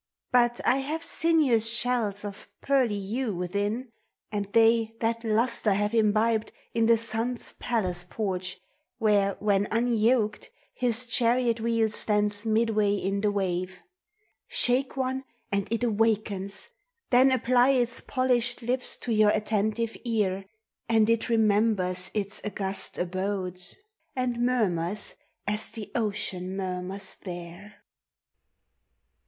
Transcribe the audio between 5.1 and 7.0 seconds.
lustre have 4 imbibed In the